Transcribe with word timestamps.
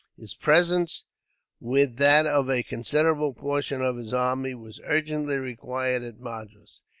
His 0.17 0.33
presence, 0.33 1.05
with 1.59 1.97
that 1.97 2.25
of 2.25 2.49
a 2.49 2.63
considerable 2.63 3.33
portion 3.35 3.83
of 3.83 3.97
his 3.97 4.15
army, 4.15 4.55
was 4.55 4.81
urgently 4.83 5.37
required 5.37 6.01
at 6.01 6.19
Madras. 6.19 6.81